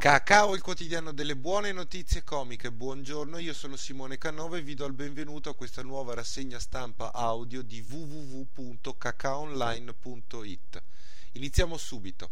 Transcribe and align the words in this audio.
Cacao, 0.00 0.54
il 0.54 0.62
quotidiano 0.62 1.12
delle 1.12 1.36
buone 1.36 1.72
notizie 1.72 2.24
comiche. 2.24 2.72
Buongiorno, 2.72 3.36
io 3.36 3.52
sono 3.52 3.76
Simone 3.76 4.16
Canova 4.16 4.56
e 4.56 4.62
vi 4.62 4.72
do 4.72 4.86
il 4.86 4.94
benvenuto 4.94 5.50
a 5.50 5.54
questa 5.54 5.82
nuova 5.82 6.14
rassegna 6.14 6.58
stampa 6.58 7.12
audio 7.12 7.60
di 7.60 7.84
www.cacaoonline.it. 7.86 10.82
Iniziamo 11.32 11.76
subito. 11.76 12.30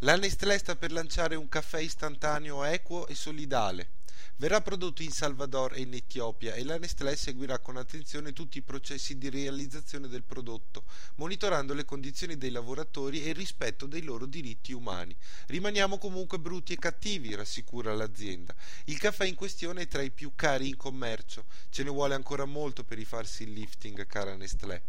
La 0.00 0.16
Nestlé 0.16 0.58
sta 0.58 0.74
per 0.74 0.90
lanciare 0.90 1.36
un 1.36 1.48
caffè 1.48 1.78
istantaneo 1.78 2.64
equo 2.64 3.06
e 3.06 3.14
solidale. 3.14 3.95
Verrà 4.36 4.60
prodotto 4.60 5.02
in 5.02 5.10
Salvador 5.10 5.74
e 5.74 5.80
in 5.80 5.94
Etiopia 5.94 6.54
e 6.54 6.64
la 6.64 6.78
Nestlé 6.78 7.16
seguirà 7.16 7.58
con 7.58 7.76
attenzione 7.76 8.32
tutti 8.32 8.58
i 8.58 8.62
processi 8.62 9.18
di 9.18 9.30
realizzazione 9.30 10.08
del 10.08 10.24
prodotto, 10.24 10.84
monitorando 11.16 11.74
le 11.74 11.84
condizioni 11.84 12.36
dei 12.36 12.50
lavoratori 12.50 13.22
e 13.22 13.30
il 13.30 13.34
rispetto 13.34 13.86
dei 13.86 14.02
loro 14.02 14.26
diritti 14.26 14.72
umani. 14.72 15.16
Rimaniamo 15.46 15.98
comunque 15.98 16.38
brutti 16.38 16.72
e 16.72 16.78
cattivi, 16.78 17.34
rassicura 17.34 17.94
l'azienda. 17.94 18.54
Il 18.84 18.98
caffè 18.98 19.26
in 19.26 19.34
questione 19.34 19.82
è 19.82 19.88
tra 19.88 20.02
i 20.02 20.10
più 20.10 20.32
cari 20.34 20.68
in 20.68 20.76
commercio. 20.76 21.44
Ce 21.70 21.82
ne 21.82 21.90
vuole 21.90 22.14
ancora 22.14 22.44
molto 22.44 22.84
per 22.84 22.98
rifarsi 22.98 23.44
il 23.44 23.52
lifting, 23.52 24.06
cara 24.06 24.36
Nestlé. 24.36 24.82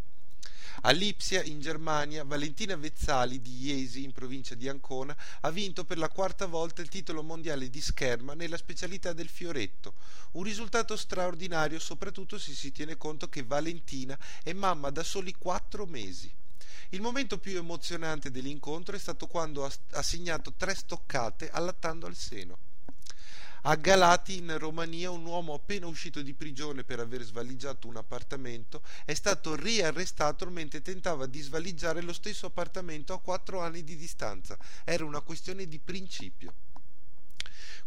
A 0.81 0.91
Lipsia, 0.91 1.41
in 1.43 1.59
Germania, 1.59 2.23
Valentina 2.23 2.75
Vezzali 2.75 3.41
di 3.41 3.65
Iesi, 3.65 4.03
in 4.03 4.11
provincia 4.11 4.53
di 4.53 4.69
Ancona, 4.69 5.17
ha 5.41 5.49
vinto 5.49 5.83
per 5.85 5.97
la 5.97 6.07
quarta 6.07 6.45
volta 6.45 6.81
il 6.81 6.89
titolo 6.89 7.23
mondiale 7.23 7.69
di 7.69 7.81
scherma 7.81 8.35
nella 8.35 8.57
specialità 8.57 9.11
del 9.11 9.27
fioretto. 9.27 9.95
Un 10.33 10.43
risultato 10.43 10.95
straordinario 10.95 11.79
soprattutto 11.79 12.37
se 12.37 12.53
si 12.53 12.71
tiene 12.71 12.95
conto 12.95 13.27
che 13.27 13.43
Valentina 13.43 14.17
è 14.43 14.53
mamma 14.53 14.91
da 14.91 15.03
soli 15.03 15.33
quattro 15.33 15.85
mesi. 15.87 16.31
Il 16.89 17.01
momento 17.01 17.39
più 17.39 17.57
emozionante 17.57 18.31
dell'incontro 18.31 18.95
è 18.95 18.99
stato 18.99 19.27
quando 19.27 19.65
ha 19.65 20.01
segnato 20.03 20.53
tre 20.53 20.75
stoccate 20.75 21.49
allattando 21.49 22.05
al 22.05 22.15
seno. 22.15 22.59
A 23.63 23.75
Galati, 23.75 24.37
in 24.37 24.57
Romania, 24.57 25.09
un 25.09 25.25
uomo 25.25 25.53
appena 25.53 25.87
uscito 25.87 26.21
di 26.21 26.33
prigione 26.33 26.83
per 26.83 26.99
aver 26.99 27.23
svaligiato 27.23 27.87
un 27.87 27.97
appartamento 27.97 28.81
è 29.03 29.13
stato 29.13 29.55
riarrestato 29.55 30.49
mentre 30.49 30.81
tentava 30.81 31.25
di 31.25 31.41
svaligiare 31.41 32.01
lo 32.01 32.13
stesso 32.13 32.45
appartamento 32.45 33.13
a 33.13 33.19
quattro 33.19 33.59
anni 33.59 33.83
di 33.83 33.95
distanza. 33.95 34.57
Era 34.83 35.03
una 35.03 35.21
questione 35.21 35.67
di 35.67 35.79
principio. 35.79 36.53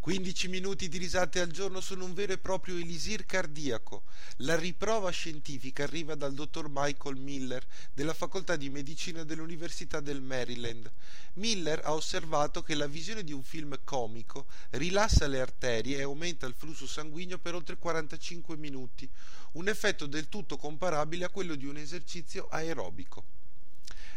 15 0.00 0.48
minuti 0.48 0.88
di 0.88 0.96
risate 0.96 1.40
al 1.40 1.50
giorno 1.50 1.82
sono 1.82 2.06
un 2.06 2.14
vero 2.14 2.32
e 2.32 2.38
proprio 2.38 2.74
elisir 2.78 3.26
cardiaco. 3.26 4.04
La 4.36 4.56
riprova 4.56 5.10
scientifica 5.10 5.82
arriva 5.82 6.14
dal 6.14 6.32
dottor 6.32 6.68
Michael 6.70 7.16
Miller 7.16 7.62
della 7.92 8.14
facoltà 8.14 8.56
di 8.56 8.70
medicina 8.70 9.24
dell'Università 9.24 10.00
del 10.00 10.22
Maryland. 10.22 10.90
Miller 11.34 11.82
ha 11.84 11.92
osservato 11.92 12.62
che 12.62 12.74
la 12.76 12.86
visione 12.86 13.24
di 13.24 13.34
un 13.34 13.42
film 13.42 13.78
comico 13.84 14.46
rilassa 14.70 15.26
le 15.26 15.38
arterie 15.38 15.98
e 15.98 16.02
aumenta 16.02 16.46
il 16.46 16.54
flusso 16.56 16.86
sanguigno 16.86 17.38
per 17.38 17.54
oltre 17.54 17.76
45 17.76 18.56
minuti, 18.56 19.06
un 19.52 19.68
effetto 19.68 20.06
del 20.06 20.30
tutto 20.30 20.56
comparabile 20.56 21.26
a 21.26 21.30
quello 21.30 21.54
di 21.54 21.66
un 21.66 21.76
esercizio 21.76 22.48
aerobico. 22.48 23.39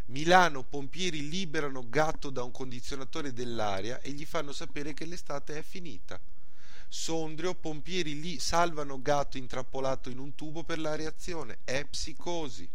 Milano, 0.08 0.64
pompieri 0.64 1.30
liberano 1.30 1.88
gatto 1.88 2.30
da 2.30 2.44
un 2.44 2.52
condizionatore 2.52 3.32
dell'aria 3.32 4.02
e 4.02 4.12
gli 4.12 4.26
fanno 4.26 4.52
sapere 4.52 4.94
che 4.94 5.06
l'estate 5.06 5.58
è 5.58 5.62
finita. 5.64 6.20
Sondrio, 6.90 7.56
pompieri 7.56 8.20
lì 8.20 8.38
salvano 8.38 9.02
gatto 9.02 9.38
intrappolato 9.38 10.10
in 10.10 10.20
un 10.20 10.36
tubo 10.36 10.64
per 10.64 10.78
la 10.78 10.96
reazione. 10.96 11.60
È 11.64 11.86
psicosi. 11.86 12.70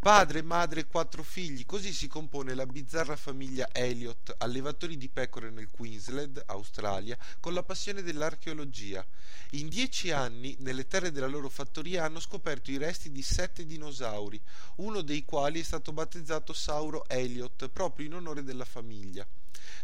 Padre, 0.00 0.42
madre 0.42 0.80
e 0.80 0.86
quattro 0.86 1.24
figli, 1.24 1.66
così 1.66 1.92
si 1.92 2.06
compone 2.06 2.54
la 2.54 2.66
bizzarra 2.66 3.16
famiglia 3.16 3.68
Elliot, 3.72 4.36
allevatori 4.38 4.96
di 4.96 5.08
pecore 5.08 5.50
nel 5.50 5.68
Queensland, 5.68 6.40
Australia, 6.46 7.18
con 7.40 7.52
la 7.52 7.64
passione 7.64 8.02
dell'archeologia. 8.02 9.04
In 9.50 9.68
dieci 9.68 10.12
anni, 10.12 10.54
nelle 10.60 10.86
terre 10.86 11.10
della 11.10 11.26
loro 11.26 11.48
fattoria, 11.48 12.04
hanno 12.04 12.20
scoperto 12.20 12.70
i 12.70 12.78
resti 12.78 13.10
di 13.10 13.22
sette 13.22 13.66
dinosauri, 13.66 14.40
uno 14.76 15.02
dei 15.02 15.24
quali 15.24 15.58
è 15.58 15.64
stato 15.64 15.92
battezzato 15.92 16.52
Sauro 16.52 17.04
Elliot, 17.08 17.68
proprio 17.68 18.06
in 18.06 18.14
onore 18.14 18.44
della 18.44 18.64
famiglia. 18.64 19.26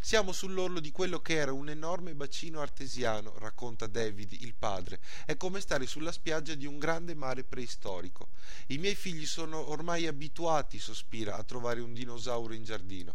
Siamo 0.01 0.33
sull'orlo 0.33 0.81
di 0.81 0.91
quello 0.91 1.21
che 1.21 1.35
era 1.35 1.53
un 1.53 1.69
enorme 1.69 2.15
bacino 2.15 2.61
artesiano, 2.61 3.39
racconta 3.39 3.87
David, 3.87 4.33
il 4.33 4.55
padre. 4.55 5.01
È 5.25 5.37
come 5.37 5.61
stare 5.61 5.87
sulla 5.87 6.13
spiaggia 6.13 6.55
di 6.55 6.67
un 6.67 6.79
grande 6.79 7.15
mare 7.15 7.45
preistorico. 7.45 8.29
I 8.67 8.79
miei 8.79 8.95
figli 8.95 9.27
sono 9.27 9.71
ormai 9.71 10.07
abituati, 10.07 10.79
sospira, 10.79 11.37
a 11.37 11.43
trovare 11.43 11.81
un 11.81 11.95
dinosauro 11.95 12.53
in 12.53 12.65
giardino. 12.65 13.15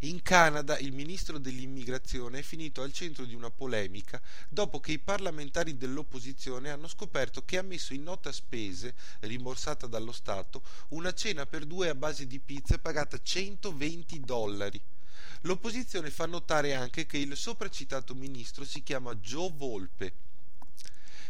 In 0.00 0.20
Canada 0.20 0.78
il 0.78 0.92
ministro 0.92 1.38
dell'immigrazione 1.38 2.40
è 2.40 2.42
finito 2.42 2.82
al 2.82 2.92
centro 2.92 3.24
di 3.24 3.34
una 3.34 3.50
polemica 3.50 4.20
dopo 4.46 4.78
che 4.78 4.92
i 4.92 4.98
parlamentari 4.98 5.78
dell'opposizione 5.78 6.70
hanno 6.70 6.86
scoperto 6.86 7.46
che 7.46 7.56
ha 7.56 7.62
messo 7.62 7.94
in 7.94 8.02
nota 8.02 8.30
spese, 8.30 8.94
rimborsata 9.20 9.86
dallo 9.86 10.12
Stato, 10.12 10.62
una 10.88 11.14
cena 11.14 11.46
per 11.46 11.64
due 11.64 11.88
a 11.88 11.94
base 11.94 12.26
di 12.26 12.38
pizza 12.40 12.76
pagata 12.76 13.18
120 13.22 14.20
dollari. 14.20 14.82
L'opposizione 15.42 16.10
fa 16.10 16.26
notare 16.26 16.74
anche 16.74 17.06
che 17.06 17.18
il 17.18 17.36
sopracitato 17.36 18.14
ministro 18.14 18.64
si 18.64 18.82
chiama 18.82 19.14
Joe 19.14 19.52
Volpe. 19.54 20.12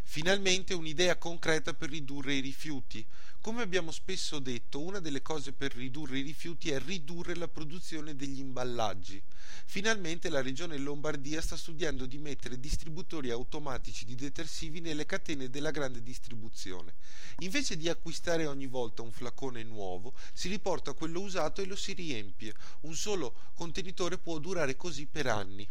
Finalmente 0.09 0.73
un'idea 0.73 1.17
concreta 1.19 1.75
per 1.75 1.91
ridurre 1.91 2.35
i 2.35 2.41
rifiuti. 2.41 3.05
Come 3.41 3.63
abbiamo 3.63 3.91
spesso 3.91 4.39
detto, 4.39 4.81
una 4.81 5.01
delle 5.01 5.21
cose 5.21 5.53
per 5.53 5.75
ridurre 5.75 6.21
i 6.21 6.23
rifiuti 6.23 6.71
è 6.71 6.79
ridurre 6.79 7.35
la 7.35 7.49
produzione 7.49 8.15
degli 8.15 8.39
imballaggi. 8.39 9.21
Finalmente 9.67 10.31
la 10.31 10.41
regione 10.41 10.79
Lombardia 10.79 11.43
sta 11.43 11.57
studiando 11.57 12.07
di 12.07 12.19
mettere 12.19 12.59
distributori 12.59 13.31
automatici 13.31 14.05
di 14.05 14.15
detersivi 14.15 14.81
nelle 14.81 15.07
catene 15.07 15.51
della 15.51 15.73
grande 15.73 16.03
distribuzione. 16.03 16.95
Invece 17.41 17.77
di 17.77 17.89
acquistare 17.89 18.47
ogni 18.47 18.67
volta 18.67 19.03
un 19.03 19.13
flacone 19.13 19.65
nuovo, 19.65 20.15
si 20.33 20.49
riporta 20.49 20.95
quello 20.95 21.21
usato 21.21 21.61
e 21.61 21.67
lo 21.67 21.77
si 21.77 21.93
riempie. 21.93 22.55
Un 22.83 22.95
solo 22.95 23.35
contenitore 23.55 24.19
può 24.19 24.39
durare 24.39 24.77
così 24.77 25.05
per 25.07 25.27
anni. 25.27 25.69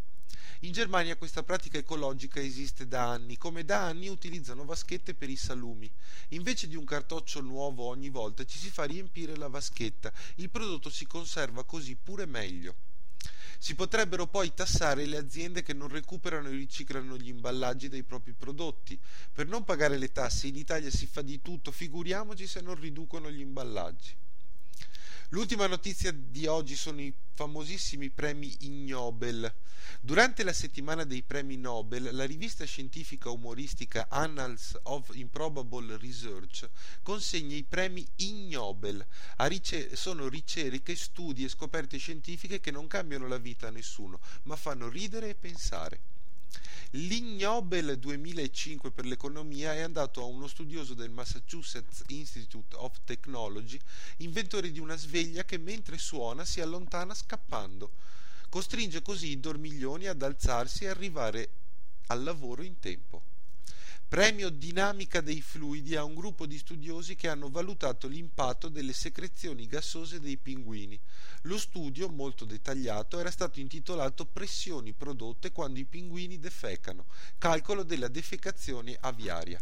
In 0.60 0.72
Germania 0.72 1.18
questa 1.18 1.44
pratica 1.44 1.78
ecologica 1.78 2.40
esiste 2.40 2.88
da 2.88 3.10
anni, 3.10 3.38
come 3.38 3.66
da 3.66 3.84
anni 3.84 4.08
utilizzano 4.08 4.64
vaschette 4.64 5.14
per 5.14 5.30
i 5.30 5.36
salumi. 5.36 5.92
Invece 6.30 6.68
di 6.68 6.76
un 6.76 6.86
cartoccio 6.86 7.42
nuovo 7.42 7.84
ogni 7.84 8.10
volta 8.10 8.46
ci 8.46 8.58
si 8.58 8.70
fa 8.70 8.86
riempire 8.86 9.36
la 9.36 9.50
vaschetta, 9.50 10.14
il 10.36 10.50
prodotto 10.50 10.90
si 10.90 11.06
conserva 11.06 11.66
così 11.66 11.96
pure 11.96 12.26
meglio. 12.26 12.76
Si 13.58 13.76
potrebbero 13.76 14.28
poi 14.28 14.54
tassare 14.54 15.06
le 15.06 15.18
aziende 15.18 15.62
che 15.62 15.74
non 15.74 15.88
recuperano 15.88 16.48
e 16.48 16.52
riciclano 16.52 17.18
gli 17.18 17.30
imballaggi 17.30 17.90
dei 17.90 18.04
propri 18.04 18.34
prodotti. 18.34 19.00
Per 19.32 19.48
non 19.48 19.64
pagare 19.64 19.98
le 19.98 20.12
tasse 20.12 20.48
in 20.48 20.56
Italia 20.56 20.90
si 20.90 21.06
fa 21.06 21.22
di 21.22 21.42
tutto, 21.42 21.72
figuriamoci 21.72 22.48
se 22.48 22.62
non 22.62 22.80
riducono 22.80 23.30
gli 23.30 23.40
imballaggi. 23.40 24.16
L'ultima 25.36 25.68
notizia 25.68 26.14
di 26.14 26.46
oggi 26.48 26.78
sono 26.78 27.02
i 27.02 27.14
famosissimi 27.34 28.10
premi 28.10 28.56
Ig 28.62 28.88
Nobel. 28.88 29.54
Durante 30.00 30.46
la 30.46 30.54
settimana 30.54 31.04
dei 31.04 31.24
premi 31.24 31.58
Nobel, 31.58 32.16
la 32.16 32.24
rivista 32.24 32.64
scientifica 32.64 33.30
umoristica 33.30 34.08
Annals 34.08 34.80
of 34.84 35.14
Improbable 35.14 35.98
Research 35.98 36.70
consegna 37.04 37.54
i 37.54 37.64
premi 37.64 38.08
Ig 38.16 38.54
Nobel. 38.54 39.06
Ricer- 39.36 39.94
sono 39.96 40.30
ricerche, 40.30 40.96
studi 40.96 41.44
e 41.44 41.50
scoperte 41.50 41.98
scientifiche 41.98 42.62
che 42.62 42.72
non 42.72 42.88
cambiano 42.88 43.28
la 43.28 43.38
vita 43.38 43.68
a 43.68 43.72
nessuno, 43.72 44.22
ma 44.44 44.56
fanno 44.56 44.88
ridere 44.88 45.28
e 45.28 45.36
pensare. 45.36 46.15
L'Ignobel 46.92 48.00
2005 48.00 48.92
per 48.92 49.06
l'economia 49.06 49.74
è 49.74 49.82
andato 49.82 50.22
a 50.22 50.26
uno 50.26 50.48
studioso 50.48 50.94
del 50.94 51.10
Massachusetts 51.10 52.04
Institute 52.08 52.76
of 52.78 53.02
Technology, 53.04 53.80
inventore 54.18 54.72
di 54.72 54.80
una 54.80 54.96
sveglia 54.96 55.44
che 55.44 55.58
mentre 55.58 55.98
suona 55.98 56.46
si 56.46 56.62
allontana 56.62 57.14
scappando. 57.14 57.92
Costringe 58.50 59.02
così 59.02 59.32
i 59.32 59.40
dormiglioni 59.40 60.08
ad 60.08 60.22
alzarsi 60.22 60.86
e 60.86 60.88
arrivare 60.88 61.50
al 62.08 62.24
lavoro 62.24 62.64
in 62.64 62.80
tempo. 62.80 63.35
Premio 64.08 64.50
Dinamica 64.50 65.20
dei 65.20 65.42
fluidi 65.42 65.96
a 65.96 66.04
un 66.04 66.14
gruppo 66.14 66.46
di 66.46 66.60
studiosi 66.60 67.16
che 67.16 67.28
hanno 67.28 67.50
valutato 67.50 68.08
l'impatto 68.08 68.70
delle 68.70 68.94
secrezioni 68.94 69.66
gassose 69.66 70.20
dei 70.20 70.38
pinguini. 70.38 70.98
Lo 71.42 71.58
studio, 71.58 72.08
molto 72.08 72.46
dettagliato, 72.46 73.20
era 73.20 73.32
stato 73.32 73.60
intitolato 73.60 74.26
Pressioni 74.26 74.94
prodotte 74.94 75.52
quando 75.52 75.80
i 75.80 75.86
pinguini 75.86 76.38
defecano, 76.38 77.08
calcolo 77.40 77.82
della 77.82 78.08
defecazione 78.08 78.96
aviaria. 79.00 79.60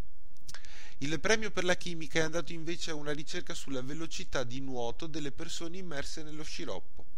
Il 0.98 1.20
premio 1.22 1.50
per 1.50 1.64
la 1.64 1.78
chimica 1.78 2.20
è 2.20 2.24
andato 2.24 2.52
invece 2.52 2.92
a 2.92 2.96
una 2.96 3.14
ricerca 3.14 3.54
sulla 3.54 3.82
velocità 3.82 4.44
di 4.44 4.60
nuoto 4.60 5.08
delle 5.08 5.32
persone 5.32 5.78
immerse 5.78 6.22
nello 6.22 6.44
sciroppo. 6.44 7.13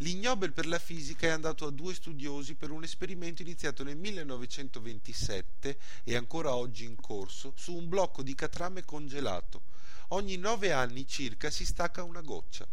L'Ignobel 0.00 0.52
per 0.52 0.66
la 0.66 0.78
fisica 0.78 1.26
è 1.26 1.30
andato 1.30 1.64
a 1.64 1.70
due 1.70 1.94
studiosi 1.94 2.54
per 2.54 2.70
un 2.70 2.82
esperimento 2.82 3.40
iniziato 3.40 3.82
nel 3.82 3.96
1927 3.96 5.78
e 6.04 6.16
ancora 6.16 6.54
oggi 6.54 6.84
in 6.84 6.96
corso 6.96 7.54
su 7.56 7.74
un 7.74 7.88
blocco 7.88 8.22
di 8.22 8.34
catrame 8.34 8.84
congelato. 8.84 9.62
Ogni 10.08 10.36
nove 10.36 10.70
anni 10.70 11.06
circa 11.06 11.48
si 11.48 11.64
stacca 11.64 12.02
una 12.02 12.20
goccia. 12.20 12.68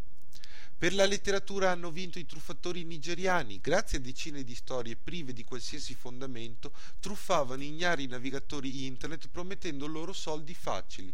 Per 0.78 0.94
la 0.94 1.06
letteratura 1.06 1.72
hanno 1.72 1.92
vinto 1.92 2.20
i 2.20 2.26
truffatori 2.26 2.84
nigeriani, 2.84 3.62
grazie 3.62 4.00
a 4.00 4.02
decine 4.02 4.44
di 4.44 4.54
storie 4.54 4.98
prive 4.98 5.32
di 5.32 5.46
qualsiasi 5.46 5.96
fondamento, 5.96 6.74
truffavano 7.00 7.64
ignari 7.64 8.06
navigatori 8.06 8.86
internet 8.86 9.30
promettendo 9.30 9.88
loro 9.88 10.12
soldi 10.12 10.54
facili. 10.54 11.14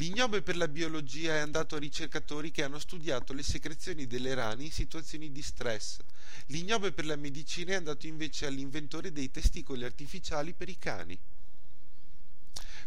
L'ignobe 0.00 0.40
per 0.40 0.56
la 0.56 0.66
biologia 0.66 1.34
è 1.34 1.40
andato 1.40 1.76
a 1.76 1.78
ricercatori 1.78 2.50
che 2.50 2.62
hanno 2.62 2.78
studiato 2.78 3.34
le 3.34 3.42
secrezioni 3.42 4.06
delle 4.06 4.32
rane 4.32 4.64
in 4.64 4.72
situazioni 4.72 5.30
di 5.30 5.42
stress. 5.42 5.98
L'ignobe 6.46 6.92
per 6.92 7.04
la 7.04 7.16
medicina 7.16 7.72
è 7.72 7.74
andato 7.74 8.06
invece 8.06 8.46
all'inventore 8.46 9.12
dei 9.12 9.30
testicoli 9.30 9.84
artificiali 9.84 10.54
per 10.54 10.70
i 10.70 10.78
cani. 10.78 11.18